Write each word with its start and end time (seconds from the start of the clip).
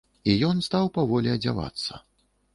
І 0.31 0.33
ён 0.47 0.63
стаў 0.67 0.89
паволі 0.97 1.33
адзявацца. 1.37 2.03